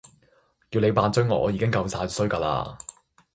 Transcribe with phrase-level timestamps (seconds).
[0.71, 2.75] 叫你扮追我已經夠哂衰㗎喇